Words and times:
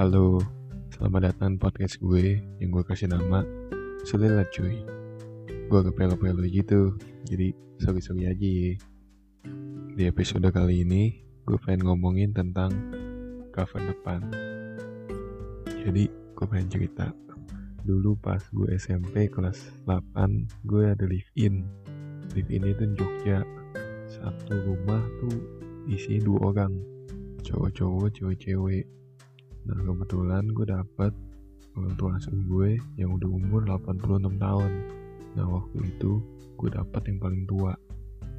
Halo, 0.00 0.40
selamat 0.96 1.28
datang 1.28 1.60
podcast 1.60 2.00
gue 2.00 2.40
yang 2.56 2.72
gue 2.72 2.80
kasih 2.88 3.12
nama 3.12 3.44
Sulila 4.08 4.48
cuy. 4.48 4.80
Gue 5.68 5.76
agak 5.76 5.92
pelo-pelo 5.92 6.40
gitu, 6.48 6.96
jadi 7.28 7.52
sorry-sorry 7.84 8.32
aja 8.32 8.48
ya. 8.48 8.80
Di 9.92 10.08
episode 10.08 10.48
kali 10.56 10.88
ini, 10.88 11.20
gue 11.44 11.60
pengen 11.60 11.84
ngomongin 11.84 12.32
tentang 12.32 12.72
cover 13.52 13.92
depan. 13.92 14.24
Jadi, 15.68 16.08
gue 16.08 16.46
pengen 16.48 16.72
cerita. 16.72 17.12
Dulu 17.84 18.16
pas 18.24 18.40
gue 18.40 18.72
SMP 18.80 19.28
kelas 19.28 19.84
8, 19.84 20.64
gue 20.64 20.96
ada 20.96 21.04
live-in 21.04 21.68
Live-in 22.32 22.72
itu 22.72 22.88
Jogja. 22.96 23.44
Satu 24.08 24.64
rumah 24.64 25.04
tuh 25.20 25.44
isinya 25.92 26.24
dua 26.24 26.56
orang. 26.56 26.72
Cowok-cowok, 27.44 28.08
cewek-cewek 28.16 28.99
Nah 29.70 29.78
kebetulan 29.86 30.50
gue 30.50 30.66
dapet 30.66 31.14
orang 31.78 31.94
tua 31.94 32.18
asuh 32.18 32.34
gue 32.34 32.74
yang 32.98 33.14
udah 33.14 33.30
umur 33.30 33.62
86 33.62 34.34
tahun. 34.42 34.72
Nah 35.38 35.46
waktu 35.46 35.78
itu 35.86 36.18
gue 36.58 36.68
dapet 36.74 37.02
yang 37.06 37.18
paling 37.22 37.46
tua 37.46 37.78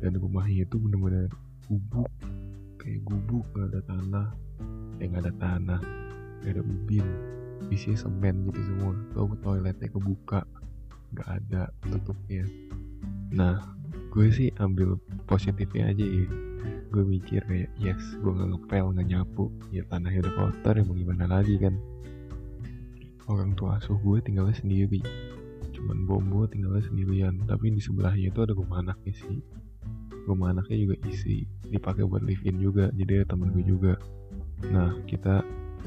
dan 0.04 0.12
rumahnya 0.20 0.68
itu 0.68 0.76
bener-bener 0.76 1.32
gubuk 1.72 2.12
kayak 2.82 3.00
gubuk 3.08 3.46
gak 3.56 3.72
ada 3.72 3.82
tanah, 3.88 4.28
eh 5.00 5.08
gak 5.08 5.24
ada 5.24 5.34
tanah, 5.40 5.82
gak 6.44 6.52
ada 6.58 6.64
ubin, 6.66 7.06
isinya 7.70 8.10
semen 8.10 8.50
gitu 8.50 8.60
semua. 8.68 8.98
Tau 9.14 9.32
toiletnya 9.40 9.88
kebuka, 9.88 10.44
gak 11.16 11.30
ada 11.30 11.72
tutupnya. 11.88 12.44
Nah 13.32 13.62
gue 14.12 14.28
sih 14.28 14.52
ambil 14.60 15.00
positifnya 15.30 15.96
aja 15.96 16.04
ya 16.04 16.51
gue 16.92 17.04
mikir 17.08 17.42
kayak 17.48 17.72
yes 17.80 18.04
gue 18.20 18.32
gak 18.32 18.50
ngepel 18.52 18.86
gak 18.92 19.08
nyapu. 19.08 19.46
Ya 19.72 19.84
tanahnya 19.88 20.28
udah 20.28 20.34
kotor 20.36 20.74
ya 20.76 20.84
mau 20.84 20.96
gimana 20.96 21.26
lagi 21.28 21.56
kan? 21.56 21.74
Orang 23.32 23.56
tua 23.56 23.80
asuh 23.80 23.96
gue 23.96 24.20
tinggalnya 24.20 24.56
sendiri. 24.60 25.00
Cuman 25.72 26.04
bombo 26.04 26.44
tinggalnya 26.52 26.84
sendirian. 26.84 27.40
Tapi 27.48 27.72
di 27.72 27.82
sebelahnya 27.82 28.28
itu 28.28 28.40
ada 28.44 28.52
rumah 28.52 28.84
anaknya 28.84 29.14
sih. 29.16 29.40
Rumah 30.28 30.52
anaknya 30.52 30.78
juga 30.84 30.96
isi. 31.08 31.48
Dipakai 31.72 32.04
buat 32.04 32.22
live 32.28 32.44
in 32.44 32.60
juga 32.60 32.92
jadi 32.92 33.24
ada 33.24 33.34
temen 33.34 33.56
gue 33.56 33.64
juga. 33.64 33.94
Nah 34.68 34.92
kita 35.08 35.42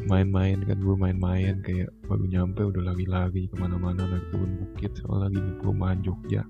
main-main 0.09 0.65
kan? 0.65 0.81
Gue 0.81 0.97
main-main 0.97 1.61
kayak 1.61 1.93
baru 2.09 2.25
nyampe 2.25 2.65
udah 2.65 2.97
lagi-lagi 2.97 3.53
ke 3.53 3.57
mana-mana 3.61 4.09
naik 4.09 4.25
turun 4.33 4.57
bukit 4.57 4.97
soalnya 4.97 5.29
lagi 5.29 5.39
di 5.39 5.53
perumahan 5.61 6.01
Jogja. 6.01 6.43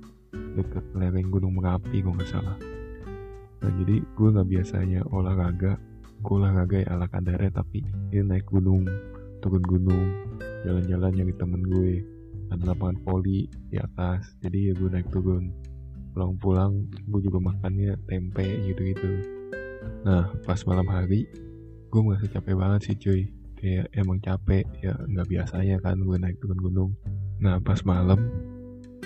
Deket 0.54 0.86
lereng 0.94 1.34
Gunung 1.34 1.58
Merapi 1.58 1.98
gue 1.98 2.14
nggak 2.14 2.30
salah 2.30 2.54
nah 3.64 3.72
jadi 3.80 3.96
gue 4.04 4.28
nggak 4.28 4.48
biasanya 4.52 5.00
olahraga. 5.08 5.80
Gue 6.20 6.36
olahraga 6.36 6.84
ya 6.84 6.88
ala 6.92 7.08
kadarnya 7.08 7.48
tapi 7.48 7.80
ini 8.12 8.20
naik 8.20 8.44
gunung 8.52 8.84
turun 9.40 9.64
gunung 9.64 10.08
jalan-jalan 10.68 11.16
nyari 11.16 11.32
temen 11.40 11.64
gue. 11.64 12.04
Ada 12.52 12.76
lapangan 12.76 13.00
voli 13.08 13.48
di 13.72 13.80
atas 13.80 14.36
jadi 14.44 14.68
ya 14.68 14.72
gue 14.76 14.88
naik 14.92 15.08
turun. 15.08 15.48
Pulang-pulang 16.12 16.92
gue 17.08 17.20
juga 17.24 17.40
makannya 17.40 17.96
tempe 18.04 18.44
gitu-gitu. 18.68 19.08
Nah 20.04 20.28
pas 20.44 20.60
malam 20.68 20.84
hari 20.92 21.24
gue 21.88 22.00
merasa 22.04 22.28
capek 22.28 22.60
banget 22.60 22.80
sih 22.92 22.96
cuy. 23.00 23.22
Kayak 23.56 23.88
emang 23.96 24.20
capek 24.20 24.68
ya 24.84 24.92
nggak 24.92 25.24
biasanya 25.24 25.80
kan 25.80 25.96
gue 26.04 26.16
naik 26.20 26.36
turun 26.44 26.60
gunung. 26.60 26.90
Nah 27.40 27.56
pas 27.64 27.80
malam 27.88 28.20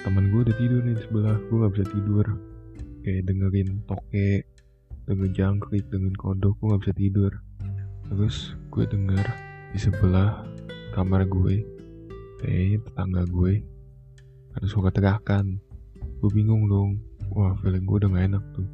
temen 0.02 0.34
gue 0.34 0.50
udah 0.50 0.56
tidur 0.58 0.82
nih 0.82 0.98
di 0.98 1.02
sebelah. 1.06 1.38
Gue 1.46 1.56
nggak 1.62 1.72
bisa 1.78 1.86
tidur 1.94 2.26
kayak 3.08 3.24
dengerin 3.24 3.80
toke 3.88 4.28
dengan 5.08 5.32
jangkrik 5.32 5.88
dengan 5.88 6.12
kodok 6.20 6.60
gue 6.60 6.66
nggak 6.68 6.82
bisa 6.84 6.94
tidur. 7.00 7.32
Terus 8.12 8.36
gue 8.68 8.84
denger 8.84 9.24
di 9.72 9.78
sebelah 9.80 10.44
kamar 10.92 11.24
gue 11.24 11.64
kayaknya 12.44 12.84
tetangga 12.84 13.24
gue 13.32 13.64
ada 14.52 14.66
suara 14.68 14.92
teriakan. 14.92 15.56
Gue 16.20 16.30
bingung 16.36 16.68
dong 16.68 17.00
wah 17.32 17.56
feeling 17.64 17.88
gue 17.88 17.96
udah 18.04 18.10
gak 18.12 18.26
enak 18.28 18.44
tuh. 18.52 18.68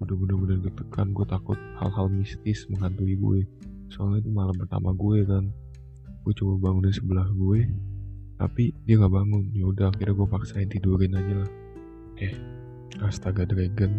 Udah 0.00 0.16
bener-bener 0.16 0.64
deg-degan 0.64 1.12
gue 1.12 1.26
takut 1.28 1.60
hal-hal 1.76 2.08
mistis 2.08 2.64
menghantui 2.72 3.20
gue. 3.20 3.44
Soalnya 3.92 4.24
itu 4.24 4.32
malam 4.32 4.56
pertama 4.56 4.96
gue 4.96 5.28
kan. 5.28 5.44
Gue 6.24 6.32
coba 6.32 6.72
bangun 6.72 6.88
di 6.88 6.96
sebelah 6.96 7.28
gue 7.28 7.68
tapi 8.40 8.72
dia 8.88 8.96
nggak 8.96 9.12
bangun. 9.12 9.52
Ya 9.52 9.68
udah 9.68 9.92
akhirnya 9.92 10.16
gue 10.16 10.28
paksain 10.32 10.72
tidurin 10.72 11.12
aja 11.12 11.44
lah. 11.44 11.50
Eh 12.16 12.63
astaga 13.02 13.48
dragon. 13.48 13.92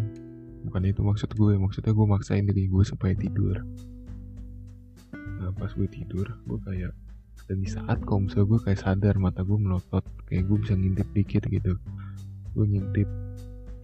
Bukan 0.66 0.82
itu 0.88 1.00
maksud 1.04 1.30
gue 1.36 1.54
maksudnya 1.60 1.92
gue 1.92 2.06
maksain 2.06 2.46
diri 2.48 2.70
gue 2.70 2.84
supaya 2.86 3.12
tidur. 3.12 3.60
Nah 5.12 5.52
pas 5.52 5.70
gue 5.74 5.88
tidur 5.90 6.26
gue 6.48 6.58
kayak 6.64 6.92
dan 7.46 7.62
di 7.62 7.68
saat 7.70 8.02
kalau 8.02 8.26
misalnya 8.26 8.46
gue 8.50 8.60
kayak 8.66 8.80
sadar 8.80 9.14
mata 9.20 9.46
gue 9.46 9.54
melotot 9.54 10.02
kayak 10.26 10.48
gue 10.48 10.56
bisa 10.58 10.74
ngintip 10.74 11.08
dikit 11.12 11.42
gitu. 11.46 11.76
Gue 12.56 12.64
ngintip 12.66 13.08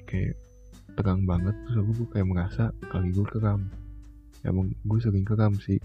kayak 0.08 0.34
tegang 0.96 1.24
banget 1.24 1.56
terus 1.68 1.84
gue 1.88 2.08
kayak 2.12 2.28
merasa 2.28 2.68
kali 2.92 3.08
gue 3.16 3.24
keram 3.24 3.64
emang 4.42 4.74
gue 4.74 4.98
sering 4.98 5.22
keram 5.22 5.54
sih. 5.62 5.78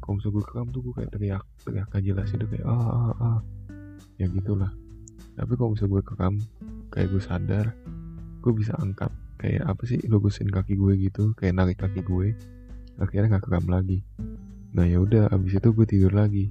Kalau 0.00 0.16
misalnya 0.16 0.34
gue 0.40 0.44
keram 0.48 0.66
tuh 0.72 0.80
gue 0.80 0.94
kayak 0.96 1.10
teriak 1.12 1.44
teriak 1.62 1.88
aja 1.92 2.00
jelas 2.00 2.28
itu 2.32 2.46
kayak 2.48 2.64
ah 2.64 2.88
ah 2.88 3.14
ah. 3.20 3.38
Ya 4.16 4.26
gitulah. 4.32 4.72
Tapi 5.36 5.52
kalau 5.54 5.76
misalnya 5.76 5.92
gue 6.00 6.02
keram 6.02 6.34
kayak 6.88 7.08
gue 7.12 7.22
sadar 7.22 7.66
gue 8.38 8.52
bisa 8.54 8.74
angkat 8.78 9.10
kayak 9.38 9.70
apa 9.70 9.82
sih 9.86 10.02
lurusin 10.10 10.50
kaki 10.50 10.74
gue 10.74 10.98
gitu 10.98 11.30
kayak 11.38 11.54
narik 11.54 11.78
kaki 11.78 12.02
gue. 12.02 12.34
Akhirnya 12.98 13.38
nggak 13.38 13.46
keram 13.46 13.66
lagi. 13.70 14.02
Nah 14.74 14.84
ya 14.84 14.98
udah 14.98 15.30
abis 15.30 15.62
itu 15.62 15.70
gue 15.70 15.86
tidur 15.86 16.12
lagi. 16.12 16.50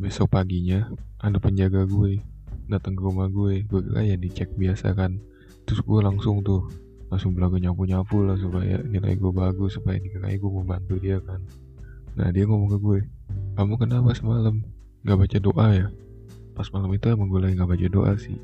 Besok 0.00 0.32
paginya 0.32 0.88
ada 1.20 1.36
penjaga 1.36 1.84
gue 1.84 2.24
datang 2.72 2.96
ke 2.96 3.02
rumah 3.04 3.28
gue. 3.28 3.68
Gue 3.68 3.80
kira 3.84 4.00
ya 4.00 4.16
dicek 4.16 4.48
biasa 4.56 4.96
kan. 4.96 5.20
Terus 5.68 5.84
gue 5.84 6.00
langsung 6.00 6.40
tuh 6.40 6.64
langsung 7.12 7.36
belaga 7.36 7.60
nyapu 7.60 7.84
nyapu 7.84 8.24
lah 8.24 8.36
supaya 8.40 8.80
nilai 8.84 9.16
gue 9.16 9.32
bagus 9.32 9.76
supaya 9.76 10.00
dikira 10.00 10.32
gue 10.32 10.50
mau 10.50 10.64
bantu 10.64 10.96
dia 10.96 11.20
kan. 11.20 11.44
Nah 12.16 12.32
dia 12.32 12.48
ngomong 12.48 12.72
ke 12.72 12.78
gue 12.80 12.98
kamu 13.60 13.76
kenapa 13.76 14.16
semalam 14.16 14.64
nggak 15.04 15.18
baca 15.20 15.38
doa 15.40 15.66
ya? 15.76 15.86
Pas 16.56 16.68
malam 16.72 16.90
itu 16.96 17.12
emang 17.12 17.28
gue 17.28 17.40
lagi 17.44 17.54
nggak 17.60 17.70
baca 17.76 17.86
doa 17.92 18.12
sih. 18.16 18.36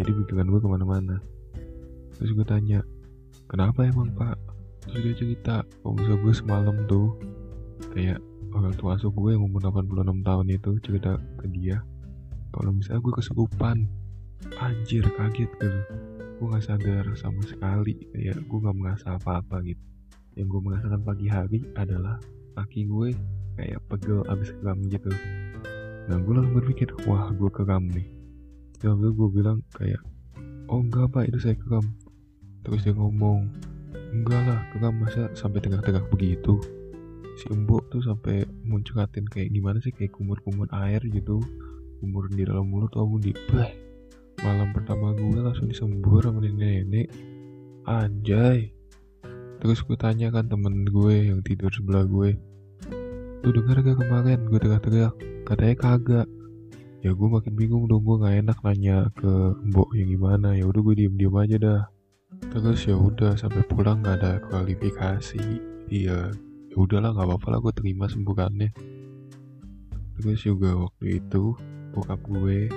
Jadi 0.00 0.08
pikiran 0.08 0.48
gue 0.48 0.60
ke 0.60 0.68
mana-mana 0.72 1.20
terus 2.18 2.30
gue 2.32 2.46
tanya 2.46 2.80
kenapa 3.48 3.84
emang 3.86 4.12
pak? 4.16 4.36
Terus 4.88 5.00
dia 5.02 5.14
cerita 5.14 5.54
kalau 5.82 5.94
misalnya 5.94 6.18
gue 6.20 6.34
semalam 6.34 6.76
tuh 6.90 7.08
kayak 7.94 8.18
orang 8.52 8.74
tua 8.76 8.98
asuh 8.98 9.12
gue 9.14 9.34
yang 9.34 9.44
umur 9.46 9.64
86 9.64 10.26
tahun 10.26 10.46
itu 10.50 10.70
cerita 10.84 11.16
ke 11.40 11.46
dia 11.48 11.80
kalau 12.52 12.70
misalnya 12.76 13.00
gue 13.00 13.14
kesurupan 13.16 13.76
anjir 14.60 15.04
kaget 15.16 15.48
gitu. 15.48 15.80
Gue 16.42 16.46
gak 16.52 16.66
sadar 16.66 17.06
sama 17.14 17.40
sekali 17.46 17.96
kayak 18.12 18.42
gue 18.44 18.58
gak 18.60 18.76
merasa 18.76 19.16
apa-apa 19.16 19.62
gitu. 19.64 19.82
Yang 20.36 20.46
gue 20.48 20.60
merasakan 20.68 21.00
pagi 21.06 21.26
hari 21.30 21.60
adalah 21.78 22.18
kaki 22.58 22.90
gue 22.90 23.16
kayak 23.56 23.80
pegel 23.88 24.26
abis 24.28 24.52
keram 24.60 24.78
gitu. 24.90 25.08
Nah 26.10 26.16
gue 26.18 26.32
langsung 26.34 26.56
berpikir 26.58 26.88
wah 27.08 27.30
gue 27.32 27.50
keram 27.52 27.88
nih. 27.88 28.08
Dan 28.82 28.98
gue 28.98 29.28
bilang 29.30 29.62
kayak 29.78 30.02
oh 30.66 30.82
enggak 30.82 31.08
pak 31.14 31.30
itu 31.30 31.38
saya 31.38 31.56
keram 31.56 31.84
terus 32.62 32.86
dia 32.86 32.94
ngomong 32.94 33.50
enggak 34.12 34.42
lah 34.44 34.60
keram 34.70 34.94
masa 35.02 35.28
sampai 35.34 35.58
tegak-tegak 35.62 36.06
begitu? 36.12 36.58
Si 37.40 37.48
embok 37.48 37.88
tuh 37.88 38.04
sampai 38.04 38.44
munculatin 38.68 39.24
kayak 39.24 39.50
gimana 39.50 39.80
sih 39.80 39.90
kayak 39.90 40.12
kumur-kumur 40.12 40.68
air 40.70 41.00
gitu. 41.08 41.40
Kumur 41.98 42.28
di 42.28 42.44
dalam 42.44 42.68
mulut 42.68 42.92
tau 42.92 43.08
di 43.16 43.32
malam 44.42 44.74
pertama 44.74 45.14
gue 45.14 45.38
langsung 45.38 45.70
disembur 45.70 46.22
sama 46.22 46.44
nenek-nenek. 46.44 47.08
Anjay. 47.88 48.74
Terus 49.62 49.78
gue 49.86 49.96
tanya 49.96 50.28
kan 50.34 50.50
temen 50.50 50.84
gue 50.84 51.30
yang 51.30 51.40
tidur 51.40 51.70
sebelah 51.70 52.04
gue 52.04 52.36
lu 53.42 53.50
dengar 53.50 53.82
gak 53.82 53.98
kemarin 53.98 54.38
gue 54.46 54.58
teriak-teriak 54.58 55.14
katanya 55.42 55.76
kagak. 55.78 56.28
Ya 57.02 57.10
gue 57.10 57.26
makin 57.26 57.58
bingung 57.58 57.90
dong 57.90 58.06
gue 58.06 58.22
nggak 58.22 58.46
enak 58.46 58.58
nanya 58.62 59.10
ke 59.18 59.32
mbok 59.66 59.90
yang 59.98 60.14
gimana. 60.14 60.54
Ya 60.54 60.70
udah 60.70 60.80
gue 60.86 60.94
diem 60.94 61.14
diem 61.18 61.34
aja 61.34 61.56
dah 61.58 61.80
terus 62.52 62.84
ya 62.84 62.96
udah 62.96 63.36
sampai 63.36 63.64
pulang 63.68 64.00
nggak 64.00 64.16
ada 64.22 64.32
kualifikasi. 64.48 65.42
Iya 65.92 66.32
ya 66.72 66.76
udahlah 66.76 67.12
nggak 67.12 67.28
apa-apa 67.28 67.46
lah 67.52 67.58
gue 67.60 67.72
terima 67.76 68.08
sembuhannya 68.08 68.70
terus 70.16 70.40
juga 70.40 70.72
waktu 70.72 71.20
itu 71.20 71.52
bokap 71.92 72.20
gue 72.24 72.72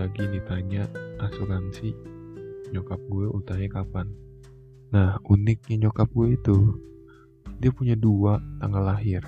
lagi 0.00 0.24
ditanya 0.32 0.88
asuransi 1.20 1.92
nyokap 2.72 3.00
gue 3.10 3.26
utangnya 3.28 3.68
kapan. 3.82 4.08
Nah 4.92 5.20
uniknya 5.28 5.88
nyokap 5.88 6.08
gue 6.12 6.36
itu 6.36 6.56
dia 7.60 7.70
punya 7.72 7.96
dua 7.96 8.40
tanggal 8.60 8.84
lahir. 8.84 9.20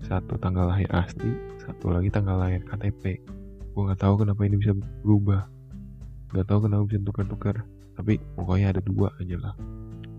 Satu 0.00 0.40
tanggal 0.40 0.72
lahir 0.72 0.88
asli 0.96 1.50
satu 1.70 1.92
lagi 1.92 2.08
tanggal 2.10 2.34
lahir 2.40 2.64
KTP 2.66 3.20
gue 3.70 3.82
nggak 3.86 4.00
tahu 4.02 4.26
kenapa 4.26 4.42
ini 4.42 4.58
bisa 4.58 4.74
berubah 5.06 5.46
nggak 6.32 6.46
tahu 6.46 6.66
kenapa 6.66 6.84
bisa 6.86 7.00
tukar-tukar. 7.02 7.56
Tapi 7.98 8.16
pokoknya 8.38 8.72
ada 8.76 8.80
dua 8.80 9.12
aja 9.20 9.36
lah. 9.36 9.54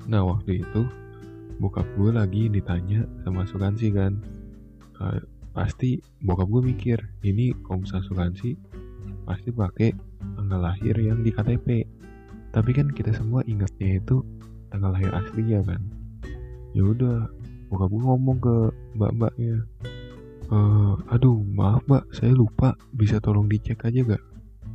Nah 0.05 0.21
waktu 0.27 0.61
itu 0.61 0.81
bokap 1.57 1.85
gue 1.97 2.11
lagi 2.13 2.49
ditanya 2.49 3.05
sama 3.25 3.45
asuransi 3.45 3.87
kan. 3.93 4.21
Uh, 5.01 5.21
pasti 5.51 5.99
bokap 6.23 6.47
gue 6.47 6.61
mikir 6.71 6.97
ini 7.27 7.51
misalnya 7.51 8.07
asuransi 8.07 8.55
pasti 9.27 9.49
pakai 9.51 9.91
tanggal 10.39 10.63
lahir 10.63 10.95
yang 10.95 11.27
di 11.27 11.35
KTP 11.35 11.83
tapi 12.55 12.71
kan 12.71 12.87
kita 12.87 13.11
semua 13.11 13.43
ingatnya 13.43 13.99
itu 13.99 14.23
tanggal 14.71 14.95
lahir 14.95 15.11
asli 15.11 15.43
ya 15.51 15.59
kan 15.59 15.83
ya 16.71 16.87
udah 16.87 17.27
bokap 17.67 17.87
gue 17.91 18.03
ngomong 18.03 18.37
ke 18.39 18.55
mbak-mbaknya 18.95 19.55
e, 20.51 20.57
aduh 21.11 21.39
maaf 21.55 21.83
mbak 21.87 22.03
saya 22.11 22.35
lupa. 22.35 22.75
Bisa 22.91 23.23
tolong 23.23 23.47
dicek 23.47 23.87
aja 23.87 24.03
gak 24.03 24.23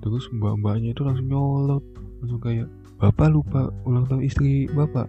terus 0.02 0.28
mbak-mbaknya 0.32 0.92
itu 0.92 1.02
langsung 1.04 1.28
nyolot. 1.28 1.84
Langsung 2.22 2.40
kayak 2.40 2.68
bapak 2.96 3.28
lupa 3.32 3.68
ulang 3.84 4.08
tahun 4.08 4.24
istri 4.24 4.66
bapak. 4.72 5.08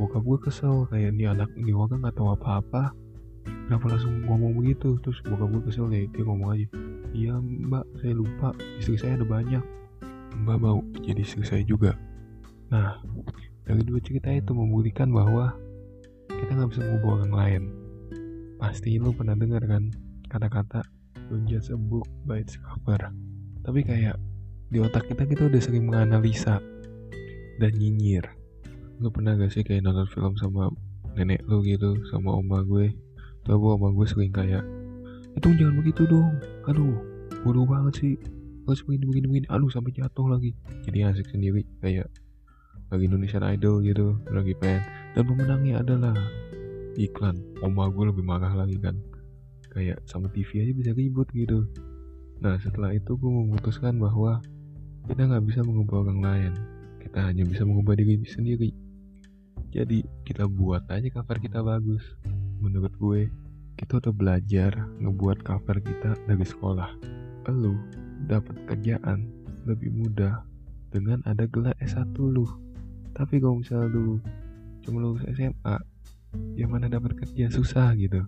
Bokap 0.00 0.22
gue 0.24 0.38
kesel 0.50 0.88
kayak 0.90 1.14
ini 1.14 1.28
anak 1.28 1.50
ini 1.54 1.70
orang 1.70 2.02
nggak 2.02 2.16
tahu 2.16 2.34
apa-apa? 2.34 2.90
Kenapa 3.68 3.84
langsung 3.92 4.24
ngomong 4.24 4.56
begitu? 4.58 4.96
Terus 5.04 5.18
bokap 5.22 5.48
gue 5.52 5.62
kesel 5.70 5.86
ya 5.92 6.06
dia 6.08 6.22
ngomong 6.24 6.50
aja 6.56 6.66
iya 7.14 7.38
mbak 7.38 7.86
saya 8.02 8.12
lupa 8.18 8.50
istri 8.76 8.98
saya 8.98 9.16
ada 9.16 9.24
banyak. 9.24 9.62
Mbak 10.34 10.58
mau 10.58 10.82
jadi 11.00 11.22
istri 11.22 11.46
saya 11.46 11.62
juga. 11.62 11.94
Nah 12.68 12.98
dari 13.64 13.80
dua 13.86 14.02
cerita 14.02 14.28
itu 14.34 14.50
membuktikan 14.50 15.08
bahwa 15.14 15.54
kita 16.28 16.50
nggak 16.58 16.70
bisa 16.74 16.82
mengubah 16.82 17.10
orang 17.22 17.32
lain. 17.32 17.62
Pasti 18.58 18.98
lu 18.98 19.14
pernah 19.14 19.38
dengar 19.38 19.62
kan 19.64 19.88
kata-kata 20.26 20.82
don't 21.30 21.46
judge 21.46 21.70
a 21.70 21.78
book 21.78 22.04
by 22.26 22.42
its 22.42 22.58
cover 22.58 22.98
tapi 23.64 23.80
kayak 23.80 24.20
di 24.68 24.78
otak 24.78 25.08
kita 25.08 25.24
kita 25.24 25.48
udah 25.48 25.60
sering 25.60 25.88
menganalisa 25.88 26.60
dan 27.56 27.72
nyinyir. 27.74 28.24
Lu 29.00 29.08
pernah 29.08 29.34
gak 29.34 29.50
sih 29.56 29.64
kayak 29.64 29.88
nonton 29.88 30.06
film 30.12 30.36
sama 30.36 30.68
nenek 31.16 31.40
lu 31.48 31.64
gitu 31.64 31.96
sama 32.12 32.36
oma 32.36 32.60
gue? 32.62 32.92
Tuh 33.48 33.56
oma 33.56 33.88
gue 33.90 34.06
sering 34.06 34.30
kayak 34.30 34.62
itu 35.34 35.48
jangan 35.56 35.80
begitu 35.80 36.04
dong. 36.04 36.36
Aduh 36.68 36.94
bodoh 37.42 37.64
banget 37.64 37.94
sih. 38.04 38.14
Harus 38.68 38.84
begini 38.84 39.04
begini 39.08 39.26
begini. 39.32 39.46
Aduh 39.48 39.72
sampai 39.72 39.96
jatuh 39.96 40.28
lagi. 40.28 40.52
Jadi 40.84 40.98
asik 41.04 41.32
sendiri 41.32 41.64
kayak 41.80 42.08
lagi 42.92 43.04
Indonesian 43.08 43.42
Idol 43.48 43.80
gitu 43.80 44.20
lagi 44.28 44.52
pengen 44.60 44.84
dan 45.16 45.24
pemenangnya 45.24 45.74
adalah 45.80 46.14
iklan. 47.00 47.40
Oma 47.64 47.88
gue 47.88 48.12
lebih 48.12 48.24
marah 48.24 48.52
lagi 48.52 48.76
kan. 48.76 49.00
Kayak 49.72 50.04
sama 50.06 50.30
TV 50.30 50.62
aja 50.62 50.72
bisa 50.76 50.90
ribut 50.94 51.26
gitu 51.34 51.66
nah 52.42 52.58
setelah 52.58 52.90
itu 52.94 53.14
gue 53.14 53.30
memutuskan 53.30 53.98
bahwa 53.98 54.42
kita 55.04 55.28
nggak 55.28 55.44
bisa 55.44 55.60
mengubah 55.60 56.00
orang 56.08 56.20
lain. 56.24 56.52
Kita 56.96 57.28
hanya 57.28 57.44
bisa 57.44 57.62
mengubah 57.68 57.92
diri 57.92 58.24
sendiri. 58.24 58.72
Jadi 59.68 60.00
kita 60.24 60.48
buat 60.48 60.88
aja 60.88 61.08
cover 61.12 61.38
kita 61.44 61.60
bagus. 61.60 62.02
Menurut 62.64 62.94
gue 62.96 63.28
kita 63.76 64.00
udah 64.00 64.14
belajar 64.14 64.72
ngebuat 65.04 65.44
cover 65.44 65.76
kita 65.84 66.16
dari 66.24 66.46
sekolah. 66.46 66.88
Lu 67.52 67.76
dapat 68.24 68.56
kerjaan 68.64 69.28
lebih 69.68 69.92
mudah 69.92 70.40
dengan 70.88 71.20
ada 71.28 71.44
gelar 71.44 71.76
S1 71.84 72.16
lu. 72.16 72.48
Tapi 73.12 73.44
kalau 73.44 73.60
misalnya 73.60 73.92
lu 73.92 74.16
cuma 74.80 75.04
lulus 75.04 75.24
SMA 75.36 75.76
yang 76.56 76.72
mana 76.72 76.88
dapat 76.88 77.12
kerja? 77.20 77.52
Susah 77.52 77.92
gitu 77.94 78.24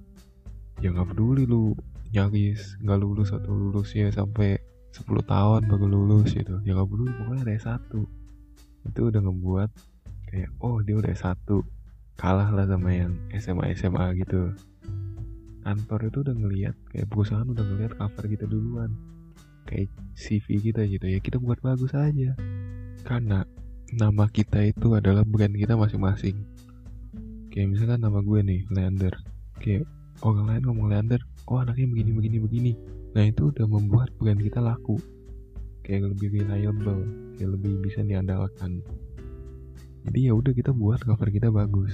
ya 0.80 0.92
nggak 0.92 1.14
peduli 1.14 1.44
lu. 1.48 1.76
Nyaris 2.14 2.80
nggak 2.80 2.98
lulus 3.02 3.34
atau 3.34 3.52
lulusnya 3.52 4.08
sampai 4.14 4.56
10 4.94 5.04
tahun 5.26 5.68
baru 5.68 5.86
lulus 5.90 6.32
gitu. 6.32 6.62
Ya 6.64 6.72
nggak 6.72 6.88
peduli 6.88 7.12
pokoknya 7.12 7.42
ada 7.44 7.52
S1 7.60 7.92
itu 8.86 9.00
udah 9.02 9.20
ngebuat 9.20 9.70
kayak 10.30 10.50
oh 10.62 10.78
dia 10.80 10.94
udah 10.96 11.10
S1 11.10 11.36
kalah 12.16 12.48
lah 12.48 12.64
sama 12.64 12.90
yang 12.94 13.12
SMA 13.36 13.76
SMA 13.76 14.16
gitu. 14.24 14.54
Kantor 15.66 16.00
itu 16.08 16.18
udah 16.22 16.34
ngelihat 16.38 16.76
kayak 16.94 17.10
perusahaan 17.10 17.44
udah 17.44 17.64
ngelihat 17.66 17.92
cover 17.98 18.24
kita 18.30 18.46
duluan. 18.46 18.94
Kayak 19.66 19.90
CV 20.14 20.46
kita 20.70 20.86
gitu. 20.86 21.04
Ya 21.10 21.18
kita 21.18 21.42
buat 21.42 21.58
bagus 21.58 21.90
aja. 21.92 22.38
Karena 23.02 23.42
nama 23.92 24.30
kita 24.30 24.62
itu 24.62 24.94
adalah 24.94 25.26
brand 25.26 25.52
kita 25.52 25.74
masing-masing. 25.74 26.38
Kayak 27.50 27.74
misalkan 27.74 28.00
nama 28.00 28.22
gue 28.22 28.40
nih 28.46 28.60
Leander. 28.70 29.14
Kayak 29.58 29.90
orang 30.22 30.44
lain 30.48 30.62
ngomong 30.64 30.86
Leander 30.92 31.20
oh 31.46 31.60
anaknya 31.62 31.86
begini 31.90 32.10
begini 32.14 32.36
begini. 32.42 32.72
Nah 33.14 33.24
itu 33.28 33.52
udah 33.52 33.66
membuat 33.68 34.12
brand 34.16 34.40
kita 34.40 34.60
laku. 34.60 34.98
Kayak 35.86 36.16
lebih 36.16 36.42
reliable 36.42 37.06
kayak 37.38 37.50
lebih 37.54 37.72
bisa 37.84 38.02
diandalkan. 38.02 38.82
Jadi 40.06 40.18
ya 40.30 40.32
udah 40.34 40.52
kita 40.54 40.70
buat 40.70 41.02
cover 41.02 41.28
kita 41.30 41.50
bagus. 41.50 41.92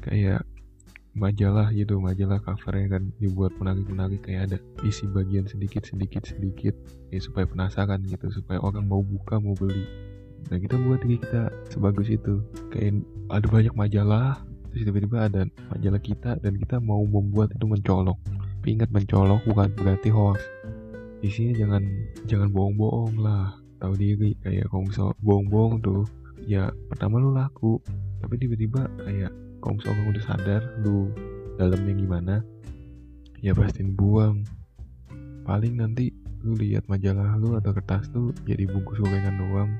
Kayak 0.00 0.44
majalah 1.16 1.72
gitu 1.72 1.96
majalah 1.96 2.36
covernya 2.44 3.00
kan 3.00 3.02
dibuat 3.16 3.48
menarik-menarik 3.56 4.20
kayak 4.20 4.52
ada 4.52 4.58
isi 4.84 5.08
bagian 5.08 5.48
sedikit 5.48 5.88
sedikit 5.88 6.28
sedikit 6.28 6.76
ya 7.08 7.16
supaya 7.16 7.48
penasaran 7.48 8.04
gitu 8.04 8.28
supaya 8.28 8.60
orang 8.60 8.84
mau 8.84 9.00
buka 9.00 9.40
mau 9.40 9.56
beli. 9.56 9.88
Nah 10.52 10.60
kita 10.60 10.76
buat 10.76 11.00
diri 11.02 11.16
kita 11.16 11.48
sebagus 11.72 12.12
itu. 12.12 12.44
Kayak 12.68 13.00
ada 13.32 13.46
banyak 13.48 13.74
majalah 13.74 14.44
terus 14.76 14.92
tiba-tiba 14.92 15.24
ada 15.24 15.48
majalah 15.72 16.02
kita 16.04 16.36
dan 16.44 16.60
kita 16.60 16.76
mau 16.84 17.00
membuat 17.00 17.48
itu 17.56 17.64
mencolok. 17.64 18.20
Tapi 18.28 18.76
ingat 18.76 18.92
mencolok 18.92 19.40
bukan 19.48 19.72
berarti 19.72 20.12
hoax. 20.12 20.44
Isinya 21.24 21.56
jangan 21.56 21.82
jangan 22.28 22.52
bohong-bohong 22.52 23.16
lah. 23.24 23.56
Tahu 23.80 23.96
diri 23.96 24.36
kayak 24.44 24.68
kalau 24.68 24.84
misal 24.84 25.16
bohong-bohong 25.24 25.80
tuh 25.80 26.04
ya 26.44 26.68
pertama 26.92 27.16
lu 27.16 27.32
laku. 27.32 27.80
Tapi 28.20 28.36
tiba-tiba 28.36 28.84
kayak 29.00 29.32
kalau 29.64 29.80
misalnya 29.80 29.96
kamu 29.96 30.12
udah 30.12 30.24
sadar 30.28 30.62
lu 30.84 31.08
dalamnya 31.56 31.94
gimana 31.96 32.34
ya 33.40 33.56
pastiin 33.56 33.96
buang. 33.96 34.44
Paling 35.48 35.80
nanti 35.80 36.12
lu 36.44 36.52
lihat 36.52 36.84
majalah 36.84 37.40
lu 37.40 37.56
atau 37.56 37.72
kertas 37.72 38.12
tuh 38.12 38.28
jadi 38.44 38.68
bungkus 38.68 39.00
gorengan 39.00 39.40
doang. 39.40 39.72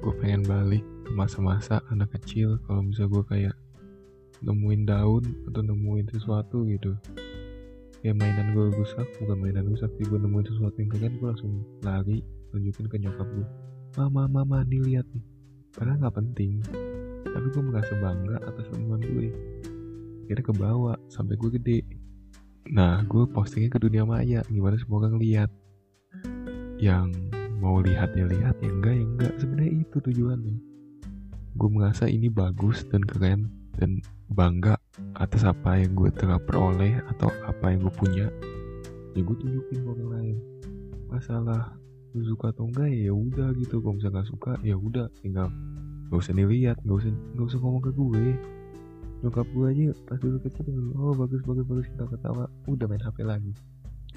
Gue 0.00 0.16
pengen 0.24 0.40
balik 0.48 0.80
ke 1.04 1.12
masa-masa 1.12 1.84
anak 1.92 2.16
kecil. 2.16 2.56
Kalau 2.64 2.80
misalnya 2.80 3.12
gue 3.12 3.24
kayak 3.28 3.54
nemuin 4.44 4.82
daun 4.84 5.24
atau 5.48 5.60
nemuin 5.64 6.06
sesuatu 6.12 6.68
gitu. 6.68 6.92
Ya 8.04 8.12
mainan 8.12 8.52
gue 8.52 8.68
rusak 8.68 9.08
bukan 9.24 9.40
mainan 9.40 9.64
rusak 9.64 9.88
sih 9.96 10.04
gue 10.04 10.20
nemuin 10.20 10.46
sesuatu 10.52 10.76
yang 10.76 10.92
keren 10.92 11.16
gue 11.16 11.28
langsung 11.32 11.52
lari 11.80 12.20
tunjukin 12.52 12.86
ke 12.92 12.96
nyokap 13.00 13.24
gue 13.24 13.46
mama 13.96 14.28
mama 14.28 14.60
nih 14.68 14.82
lihat 14.84 15.06
nih. 15.14 15.24
Padahal 15.72 15.98
nggak 16.04 16.16
penting. 16.20 16.60
Tapi 17.24 17.46
gue 17.50 17.62
merasa 17.64 17.92
bangga 17.98 18.36
atas 18.44 18.66
temuan 18.70 19.00
gue 19.00 19.32
akhirnya 20.24 20.44
ke 20.44 20.54
bawah 20.56 20.96
sampai 21.08 21.34
gue 21.40 21.50
gede. 21.56 21.78
Nah 22.68 23.00
gue 23.08 23.24
postingnya 23.32 23.72
ke 23.72 23.80
dunia 23.80 24.04
maya 24.04 24.44
gimana 24.52 24.76
semua 24.76 25.04
orang 25.04 25.16
lihat 25.16 25.50
yang 26.76 27.08
mau 27.62 27.80
lihat 27.80 28.12
ya 28.12 28.28
lihat 28.28 28.60
ya 28.60 28.68
enggak 28.68 28.94
ya 28.94 29.04
enggak. 29.08 29.32
Sebenarnya 29.40 29.72
itu 29.80 29.96
tujuannya. 29.96 30.56
Gue 31.54 31.68
merasa 31.70 32.04
ini 32.10 32.28
bagus 32.28 32.84
dan 32.90 33.00
keren 33.06 33.63
dan 33.78 33.98
bangga 34.30 34.78
atas 35.18 35.42
apa 35.46 35.78
yang 35.78 35.94
gue 35.94 36.10
telah 36.14 36.38
peroleh 36.38 36.98
atau 37.14 37.30
apa 37.46 37.74
yang 37.74 37.86
gue 37.86 37.94
punya. 37.94 38.26
Ya 39.14 39.20
gue 39.22 39.36
tunjukin 39.38 39.78
ke 39.82 39.88
orang 39.88 40.10
lain. 40.10 40.36
Masalah 41.10 41.74
lu 42.14 42.22
suka 42.26 42.54
atau 42.54 42.70
enggak 42.70 42.90
ya 42.90 43.10
udah 43.14 43.50
gitu. 43.58 43.82
Kalau 43.82 43.94
misalnya 43.98 44.22
gak 44.22 44.28
suka 44.30 44.52
ya 44.62 44.76
udah. 44.78 45.06
Tinggal 45.22 45.50
gak 46.10 46.18
usah 46.18 46.34
dilihat 46.34 46.78
gak 46.86 46.96
usah 47.02 47.10
gak 47.10 47.46
usah 47.46 47.58
ngomong 47.62 47.82
ke 47.82 47.90
gue. 47.94 48.26
Nyokap 49.24 49.46
gue 49.56 49.66
aja 49.70 49.84
pas 50.04 50.18
dulu 50.20 50.36
kecil 50.44 50.66
oh 51.00 51.14
bagus 51.16 51.40
bagus 51.46 51.64
bagus 51.66 51.86
kita 51.90 52.04
ketawa. 52.10 52.44
Udah 52.70 52.86
main 52.86 53.02
hp 53.02 53.18
lagi. 53.22 53.52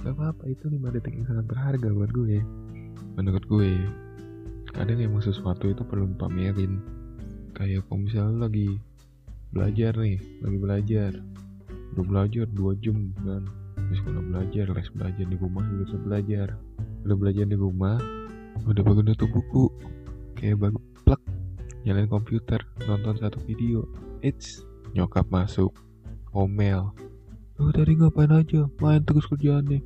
Gak 0.01 0.13
apa 0.13 0.33
apa 0.33 0.43
itu 0.49 0.69
lima 0.69 0.93
detik 0.93 1.13
yang 1.17 1.25
sangat 1.25 1.45
berharga 1.49 1.89
buat 1.89 2.11
gue. 2.13 2.37
Menurut 3.17 3.43
gue 3.49 3.71
kadang 4.73 5.01
emang 5.01 5.25
sesuatu 5.25 5.69
itu 5.69 5.81
perlu 5.81 6.05
dipamerin. 6.13 6.81
Kayak 7.57 7.89
kalau 7.89 8.05
misalnya 8.05 8.45
lagi 8.45 8.77
belajar 9.51 9.93
nih 9.97 10.19
lagi 10.43 10.57
belajar. 10.57 11.11
Udah 11.95 12.05
belajar 12.05 12.45
dua 12.51 12.73
jam 12.79 13.13
kan? 13.23 13.43
Terus 13.87 14.01
kalau 14.03 14.21
belajar 14.21 14.65
les 14.73 14.89
belajar 14.91 15.25
di 15.25 15.37
rumah 15.39 15.63
juga 15.65 15.83
bisa 15.87 15.97
belajar. 16.01 16.47
Udah 17.07 17.17
belajar 17.17 17.45
di 17.47 17.57
rumah 17.57 17.97
udah 18.65 18.83
baru 18.83 19.01
nutup 19.05 19.29
buku. 19.31 19.71
Kayak 20.37 20.67
baru 20.67 20.77
plek 21.05 21.21
nyalain 21.87 22.09
komputer 22.11 22.61
nonton 22.85 23.15
satu 23.17 23.39
video. 23.47 23.87
It's 24.21 24.65
nyokap 24.91 25.29
masuk 25.29 25.71
omel 26.33 26.93
lu 27.57 27.73
tadi 27.73 27.97
ngapain 27.97 28.29
aja? 28.29 28.69
Main 28.77 29.01
terus 29.01 29.25
kerjaannya. 29.25 29.81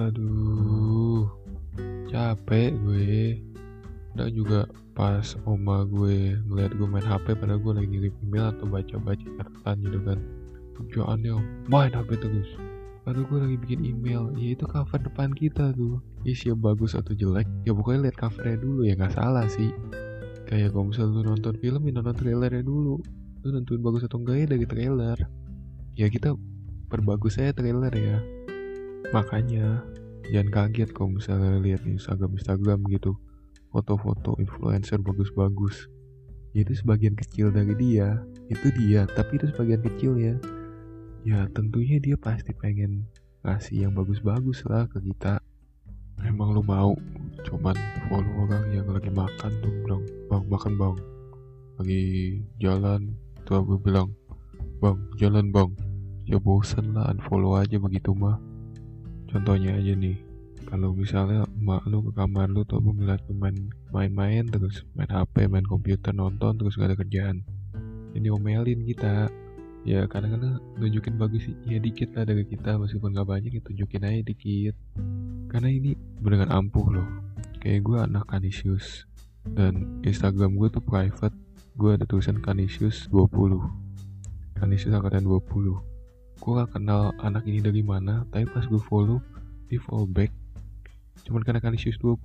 Aduh 0.00 1.28
capek 2.08 2.72
gue 2.72 3.36
dan 4.16 4.32
juga 4.32 4.64
pas 4.96 5.36
oma 5.44 5.84
gue 5.84 6.40
ngeliat 6.48 6.72
gue 6.72 6.88
main 6.88 7.04
HP 7.04 7.36
padahal 7.36 7.60
gue 7.60 7.72
lagi 7.76 7.88
ngirim 7.92 8.14
email 8.24 8.48
atau 8.56 8.64
baca-baca 8.64 9.26
catatan 9.36 9.76
gitu 9.84 9.98
kan. 10.00 10.18
Kerjaannya 10.76 11.34
main 11.68 11.92
HP 11.92 12.10
terus. 12.16 12.48
Padahal 13.04 13.28
gue 13.28 13.38
lagi 13.44 13.56
bikin 13.60 13.80
email. 13.84 14.32
Ya 14.40 14.56
itu 14.56 14.64
cover 14.64 14.98
depan 14.98 15.36
kita 15.36 15.76
tuh. 15.76 16.00
Isi 16.24 16.50
yang 16.50 16.58
bagus 16.58 16.98
atau 16.98 17.14
jelek 17.14 17.46
Ya 17.62 17.70
pokoknya 17.70 18.10
lihat 18.10 18.16
covernya 18.18 18.58
dulu 18.58 18.80
ya 18.88 18.96
nggak 18.96 19.14
salah 19.14 19.46
sih. 19.46 19.70
Kayak 20.48 20.72
kalau 20.72 20.90
misalnya 20.90 21.12
lu 21.12 21.22
nonton 21.22 21.54
film 21.60 21.80
ya 21.84 21.92
nonton 21.92 22.16
trailernya 22.16 22.64
dulu. 22.64 22.96
Lu 23.44 23.48
nentuin 23.52 23.84
bagus 23.84 24.08
atau 24.08 24.18
enggak 24.18 24.36
ya 24.42 24.46
dari 24.48 24.66
trailer. 24.66 25.18
Ya 25.94 26.08
kita 26.08 26.32
perbagus 26.88 27.36
saya 27.36 27.52
trailer 27.52 27.92
ya. 27.92 28.18
Makanya 29.12 29.84
jangan 30.32 30.48
kaget 30.50 30.90
kalau 30.90 31.14
misalnya 31.14 31.60
lihat 31.62 31.84
Instagram 31.86 32.34
Instagram 32.34 32.80
gitu 32.90 33.14
foto-foto 33.76 34.40
influencer 34.40 34.96
bagus-bagus. 35.04 35.92
Itu 36.56 36.72
sebagian 36.72 37.12
kecil 37.12 37.52
dari 37.52 37.76
dia. 37.76 38.16
Itu 38.48 38.72
dia 38.72 39.04
tapi 39.12 39.36
itu 39.36 39.52
sebagian 39.52 39.84
kecil 39.84 40.16
ya 40.16 40.34
ya 41.26 41.42
tentunya 41.50 41.98
dia 41.98 42.14
pasti 42.14 42.54
pengen 42.54 43.02
ngasih 43.42 43.84
yang 43.84 43.92
bagus-bagus 43.92 44.62
lah 44.64 44.86
ke 44.86 45.02
kita. 45.02 45.42
Emang 46.22 46.54
lu 46.54 46.62
mau 46.62 46.94
cuman 47.42 47.74
follow 48.06 48.46
orang 48.46 48.64
yang 48.70 48.86
lagi 48.88 49.10
makan 49.10 49.50
tuh 49.58 49.74
bilang 49.82 50.02
bang 50.30 50.44
makan 50.46 50.72
bang. 50.78 50.96
Lagi 51.82 52.02
jalan 52.62 53.00
tuh 53.42 53.58
aku 53.58 53.74
bilang 53.82 54.14
bang 54.78 54.98
jalan 55.18 55.50
bang. 55.50 55.70
Ya 56.26 56.38
bosen 56.38 56.94
lah 56.94 57.10
unfollow 57.10 57.58
aja 57.58 57.78
begitu 57.78 58.14
mah. 58.14 58.38
Contohnya 59.30 59.78
aja 59.78 59.94
nih 59.94 60.18
kalau 60.66 60.90
misalnya 60.94 61.45
emak 61.66 61.82
lu 61.90 61.98
ke 62.06 62.14
kamar 62.14 62.46
lu 62.46 62.62
tuh 62.62 62.78
ngeliat 62.78 63.26
main 63.34 63.74
main-main 63.90 64.46
terus 64.46 64.86
main 64.94 65.10
HP 65.10 65.50
main 65.50 65.66
komputer 65.66 66.14
nonton 66.14 66.54
terus 66.54 66.78
gak 66.78 66.94
ada 66.94 66.96
kerjaan. 67.02 67.42
Ini 68.14 68.30
omelin 68.30 68.86
kita. 68.86 69.26
Ya 69.82 70.06
kadang-kadang 70.06 70.62
nunjukin 70.78 71.18
bagus 71.18 71.50
ya 71.66 71.82
dikit 71.82 72.14
lah 72.14 72.22
dari 72.22 72.46
kita 72.46 72.78
meskipun 72.78 73.18
gak 73.18 73.26
banyak 73.26 73.50
ya 73.50 73.62
tunjukin 73.66 74.06
aja 74.06 74.22
dikit. 74.22 74.78
Karena 75.50 75.66
ini 75.66 75.98
beneran 76.22 76.54
ampuh 76.54 76.86
loh. 76.86 77.08
Kayak 77.58 77.82
gue 77.82 77.98
anak 77.98 78.30
Canisius. 78.30 79.02
Dan 79.42 80.06
Instagram 80.06 80.54
gue 80.54 80.70
tuh 80.70 80.86
private. 80.86 81.34
Gue 81.74 81.98
ada 81.98 82.06
tulisan 82.06 82.38
Canisius 82.38 83.10
20 83.10 83.58
Kanisius 84.54 84.94
angkatan 84.94 85.26
20 85.26 85.96
gue 86.36 86.52
gak 86.62 86.78
kenal 86.78 87.10
anak 87.24 87.42
ini 87.48 87.58
dari 87.58 87.82
mana 87.82 88.22
tapi 88.30 88.46
pas 88.46 88.62
gue 88.62 88.78
follow 88.78 89.18
di 89.66 89.80
follow 89.82 90.06
back 90.06 90.45
cuman 91.26 91.42
karena 91.42 91.58
Kanisius 91.58 91.98
20 91.98 92.22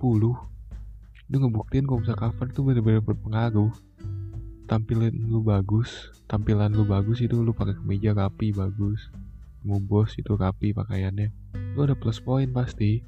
itu 1.26 1.36
ngebuktiin 1.36 1.88
kalau 1.90 2.00
bisa 2.00 2.14
cover 2.14 2.46
tuh 2.54 2.62
bener-bener 2.62 3.02
berpengaruh. 3.02 3.72
Tampilan 4.70 5.12
lu 5.28 5.42
bagus 5.42 6.12
tampilan 6.32 6.72
lu 6.72 6.88
bagus 6.88 7.20
itu 7.20 7.44
lu 7.44 7.52
pakai 7.52 7.76
kemeja 7.76 8.16
rapi 8.16 8.56
bagus. 8.56 9.12
Mau 9.68 9.76
bos 9.76 10.16
itu 10.16 10.32
rapi 10.32 10.72
pakaiannya. 10.72 11.28
Lu 11.76 11.84
ada 11.84 11.92
plus 11.92 12.24
poin 12.24 12.48
pasti. 12.48 13.04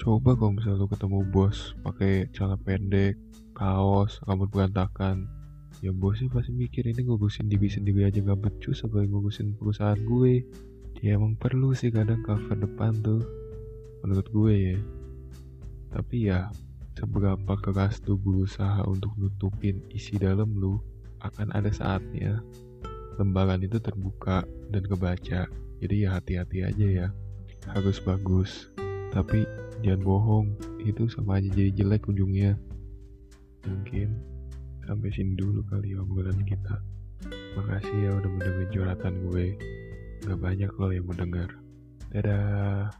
Coba 0.00 0.32
kalau 0.32 0.56
misalnya 0.56 0.80
lu 0.80 0.88
ketemu 0.88 1.20
bos 1.28 1.76
pakai 1.84 2.32
celana 2.32 2.56
pendek 2.56 3.20
kaos 3.52 4.24
rambut 4.24 4.48
berantakan. 4.48 5.28
Ya 5.84 5.92
bos 5.92 6.16
sih 6.16 6.32
pasti 6.32 6.56
mikir 6.56 6.88
ini 6.88 7.04
ngurusin 7.04 7.52
diri 7.52 7.68
sendiri 7.68 8.08
aja 8.08 8.24
gak 8.24 8.40
becus 8.40 8.80
apa 8.88 9.04
ngurusin 9.04 9.52
perusahaan 9.60 10.00
gue? 10.00 10.48
Ya 11.04 11.20
emang 11.20 11.36
perlu 11.36 11.76
sih 11.76 11.92
kadang 11.92 12.24
cover 12.24 12.56
depan 12.56 12.96
tuh. 13.04 13.20
Menurut 14.00 14.26
gue 14.32 14.52
ya 14.54 14.76
tapi 15.92 16.32
ya 16.32 16.48
seberapa 16.96 17.56
keras 17.60 18.00
tuh 18.00 18.16
berusaha 18.16 18.84
untuk 18.88 19.12
nutupin 19.20 19.84
isi 19.92 20.16
dalam 20.16 20.52
lu 20.56 20.80
akan 21.22 21.54
ada 21.54 21.70
saatnya 21.70 22.42
lembaran 23.20 23.60
itu 23.60 23.76
terbuka 23.78 24.44
dan 24.72 24.82
kebaca. 24.86 25.48
Jadi 25.82 25.94
ya 26.06 26.08
hati-hati 26.16 26.58
aja 26.64 26.86
ya. 26.86 27.08
Harus 27.68 28.00
bagus. 28.02 28.70
Tapi 29.12 29.44
jangan 29.84 30.02
bohong 30.02 30.46
itu 30.82 31.10
sama 31.10 31.38
aja 31.42 31.48
jadi 31.52 31.70
jelek 31.74 32.08
ujungnya. 32.08 32.56
Mungkin 33.68 34.08
sampai 34.88 35.10
sini 35.12 35.36
dulu 35.36 35.62
kali 35.68 35.94
obrolan 35.98 36.40
kita. 36.46 36.80
Makasih 37.54 37.96
ya 38.08 38.10
udah 38.18 38.30
mendengar 38.30 38.66
curhatan 38.72 39.14
gue. 39.28 39.46
Gak 40.22 40.38
banyak 40.38 40.70
loh 40.78 40.90
yang 40.90 41.06
mendengar. 41.06 41.50
Dadah 42.10 42.90